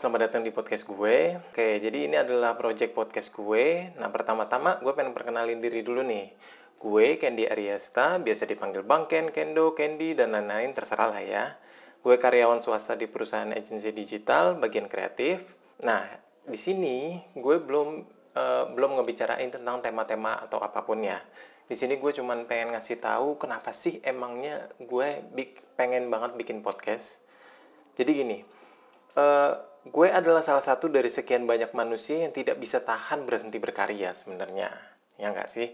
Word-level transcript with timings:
selamat 0.00 0.32
datang 0.32 0.40
di 0.40 0.48
podcast 0.48 0.88
gue. 0.88 1.36
Oke, 1.52 1.76
jadi 1.76 2.08
ini 2.08 2.16
adalah 2.16 2.56
project 2.56 2.96
podcast 2.96 3.28
gue. 3.36 3.92
Nah, 4.00 4.08
pertama-tama 4.08 4.80
gue 4.80 4.96
pengen 4.96 5.12
perkenalin 5.12 5.60
diri 5.60 5.84
dulu 5.84 6.00
nih. 6.00 6.32
Gue 6.80 7.20
Candy 7.20 7.44
Ariasta, 7.44 8.16
biasa 8.16 8.48
dipanggil 8.48 8.80
Bang 8.80 9.04
Ken, 9.12 9.28
Kendo, 9.28 9.76
Candy, 9.76 10.16
dan 10.16 10.32
lain-lain, 10.32 10.72
terserah 10.72 11.12
lah 11.12 11.20
ya. 11.20 11.44
Gue 12.00 12.16
karyawan 12.16 12.64
swasta 12.64 12.96
di 12.96 13.12
perusahaan 13.12 13.52
agensi 13.52 13.92
digital, 13.92 14.56
bagian 14.56 14.88
kreatif. 14.88 15.44
Nah, 15.84 16.08
di 16.48 16.56
sini 16.56 17.20
gue 17.36 17.60
belum 17.60 18.00
uh, 18.40 18.72
belum 18.72 18.96
ngebicarain 18.96 19.52
tentang 19.52 19.84
tema-tema 19.84 20.40
atau 20.40 20.64
apa 20.64 20.80
pun 20.80 21.04
ya. 21.04 21.20
Di 21.68 21.76
sini 21.76 22.00
gue 22.00 22.08
cuman 22.16 22.48
pengen 22.48 22.72
ngasih 22.72 23.04
tahu 23.04 23.36
kenapa 23.36 23.76
sih 23.76 24.00
emangnya 24.00 24.64
gue 24.80 25.28
pengen 25.76 26.08
banget 26.08 26.40
bikin 26.40 26.64
podcast. 26.64 27.20
Jadi 28.00 28.10
gini, 28.16 28.40
uh, 29.20 29.69
gue 29.88 30.08
adalah 30.12 30.44
salah 30.44 30.60
satu 30.60 30.92
dari 30.92 31.08
sekian 31.08 31.48
banyak 31.48 31.72
manusia 31.72 32.20
yang 32.20 32.36
tidak 32.36 32.60
bisa 32.60 32.84
tahan 32.84 33.24
berhenti 33.24 33.56
berkarya 33.56 34.12
sebenarnya. 34.12 34.68
Ya 35.16 35.32
nggak 35.32 35.48
sih? 35.48 35.72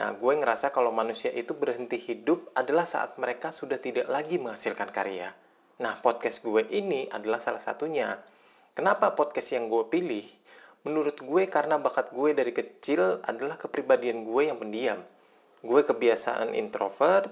Nah, 0.00 0.16
gue 0.16 0.32
ngerasa 0.32 0.72
kalau 0.72 0.88
manusia 0.88 1.28
itu 1.36 1.52
berhenti 1.52 2.00
hidup 2.00 2.48
adalah 2.56 2.88
saat 2.88 3.20
mereka 3.20 3.52
sudah 3.52 3.76
tidak 3.76 4.08
lagi 4.08 4.40
menghasilkan 4.40 4.88
karya. 4.88 5.36
Nah, 5.84 6.00
podcast 6.00 6.40
gue 6.40 6.64
ini 6.72 7.12
adalah 7.12 7.44
salah 7.44 7.60
satunya. 7.60 8.16
Kenapa 8.72 9.12
podcast 9.12 9.52
yang 9.52 9.68
gue 9.68 9.84
pilih? 9.92 10.24
Menurut 10.88 11.20
gue 11.20 11.44
karena 11.44 11.76
bakat 11.76 12.08
gue 12.08 12.32
dari 12.32 12.56
kecil 12.56 13.20
adalah 13.20 13.60
kepribadian 13.60 14.24
gue 14.24 14.42
yang 14.48 14.56
pendiam. 14.56 15.04
Gue 15.60 15.84
kebiasaan 15.84 16.56
introvert, 16.56 17.28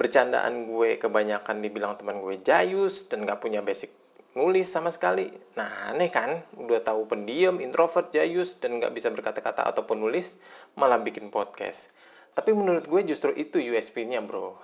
bercandaan 0.00 0.64
gue 0.64 0.96
kebanyakan 0.96 1.60
dibilang 1.60 1.94
teman 2.00 2.24
gue 2.24 2.40
jayus 2.40 3.04
dan 3.06 3.28
gak 3.28 3.44
punya 3.44 3.60
basic 3.60 3.92
nulis 4.38 4.70
sama 4.70 4.94
sekali. 4.94 5.34
Nah, 5.58 5.90
aneh 5.90 6.14
kan? 6.14 6.46
Udah 6.54 6.78
tahu 6.78 7.10
pendiam, 7.10 7.58
introvert, 7.58 8.14
jayus, 8.14 8.54
dan 8.62 8.78
nggak 8.78 8.94
bisa 8.94 9.10
berkata-kata 9.10 9.66
ataupun 9.66 9.98
nulis, 9.98 10.38
malah 10.78 11.02
bikin 11.02 11.34
podcast. 11.34 11.90
Tapi 12.38 12.54
menurut 12.54 12.86
gue 12.86 13.02
justru 13.02 13.34
itu 13.34 13.58
USP-nya, 13.58 14.22
bro. 14.22 14.54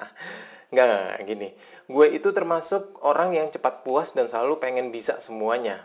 nggak, 0.72 0.86
nggak, 0.88 1.20
gini. 1.28 1.52
Gue 1.84 2.16
itu 2.16 2.32
termasuk 2.32 2.96
orang 3.04 3.36
yang 3.36 3.52
cepat 3.52 3.84
puas 3.84 4.16
dan 4.16 4.24
selalu 4.24 4.56
pengen 4.56 4.88
bisa 4.88 5.20
semuanya. 5.20 5.84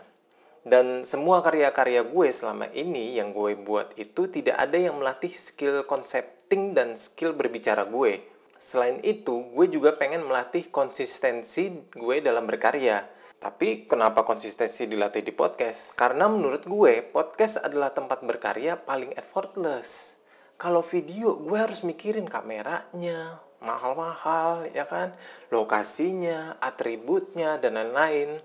Dan 0.64 1.04
semua 1.04 1.44
karya-karya 1.44 2.02
gue 2.08 2.28
selama 2.32 2.72
ini 2.72 3.20
yang 3.20 3.36
gue 3.36 3.54
buat 3.54 3.92
itu 4.00 4.26
tidak 4.32 4.56
ada 4.56 4.80
yang 4.80 4.98
melatih 4.98 5.30
skill 5.30 5.84
concepting 5.84 6.72
dan 6.72 6.96
skill 6.96 7.36
berbicara 7.36 7.84
gue. 7.84 8.24
Selain 8.56 8.98
itu, 9.04 9.46
gue 9.52 9.66
juga 9.68 9.94
pengen 9.94 10.24
melatih 10.24 10.72
konsistensi 10.72 11.70
gue 11.92 12.16
dalam 12.24 12.48
berkarya 12.48 13.04
tapi 13.36 13.84
kenapa 13.84 14.24
konsistensi 14.24 14.88
dilatih 14.88 15.20
di 15.20 15.30
podcast? 15.30 15.92
Karena 15.92 16.24
menurut 16.26 16.64
gue, 16.64 17.04
podcast 17.04 17.60
adalah 17.60 17.92
tempat 17.92 18.24
berkarya 18.24 18.80
paling 18.80 19.12
effortless. 19.12 20.16
Kalau 20.56 20.80
video, 20.80 21.36
gue 21.36 21.58
harus 21.60 21.84
mikirin 21.84 22.24
kameranya, 22.24 23.44
mahal-mahal, 23.60 24.72
ya 24.72 24.88
kan? 24.88 25.12
Lokasinya, 25.52 26.56
atributnya, 26.64 27.60
dan 27.60 27.76
lain-lain. 27.76 28.40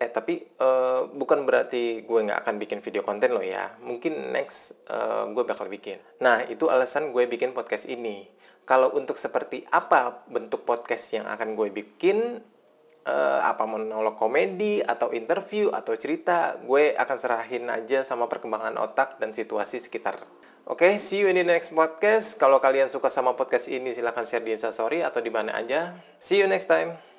Eh, 0.00 0.08
tapi 0.08 0.44
uh, 0.60 1.08
bukan 1.12 1.44
berarti 1.44 2.04
gue 2.04 2.20
nggak 2.24 2.40
akan 2.44 2.56
bikin 2.60 2.80
video 2.84 3.00
konten 3.00 3.32
loh 3.32 3.44
ya. 3.44 3.72
Mungkin 3.80 4.36
next 4.36 4.76
uh, 4.88 5.28
gue 5.32 5.44
bakal 5.48 5.68
bikin. 5.72 5.96
Nah, 6.20 6.44
itu 6.44 6.68
alasan 6.68 7.12
gue 7.12 7.24
bikin 7.24 7.56
podcast 7.56 7.88
ini. 7.88 8.28
Kalau 8.68 8.92
untuk 8.96 9.16
seperti 9.16 9.64
apa 9.72 10.24
bentuk 10.28 10.68
podcast 10.68 11.08
yang 11.16 11.24
akan 11.28 11.56
gue 11.56 11.68
bikin, 11.72 12.40
uh, 13.06 13.40
apa 13.44 13.64
monolog 13.64 14.16
komedi 14.18 14.82
atau 14.84 15.12
interview 15.14 15.72
atau 15.72 15.96
cerita 15.96 16.58
gue 16.60 16.92
akan 16.96 17.16
serahin 17.16 17.68
aja 17.70 18.04
sama 18.04 18.28
perkembangan 18.28 18.76
otak 18.80 19.20
dan 19.22 19.32
situasi 19.32 19.80
sekitar 19.80 20.20
Oke, 20.70 20.86
okay, 20.86 21.02
see 21.02 21.18
you 21.18 21.26
in 21.26 21.34
the 21.34 21.42
next 21.42 21.74
podcast. 21.74 22.38
Kalau 22.38 22.62
kalian 22.62 22.86
suka 22.86 23.10
sama 23.10 23.34
podcast 23.34 23.66
ini, 23.66 23.90
silahkan 23.90 24.22
share 24.22 24.46
di 24.46 24.54
Instastory 24.54 25.02
atau 25.02 25.18
di 25.18 25.26
mana 25.26 25.50
aja. 25.58 25.98
See 26.22 26.38
you 26.38 26.46
next 26.46 26.70
time. 26.70 27.09